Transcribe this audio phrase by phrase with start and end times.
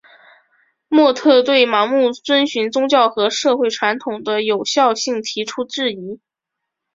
[0.87, 6.19] 莫特对盲目遵循宗教和社会传统的有效性提出质疑。